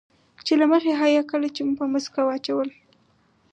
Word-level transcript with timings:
چې 0.45 0.53
له 0.59 0.65
مخې 0.71 0.91
حيا 1.01 1.21
کله 1.31 1.47
چې 1.55 1.61
مو 1.65 1.73
پسکه 1.91 2.21
واچوله. 2.25 2.73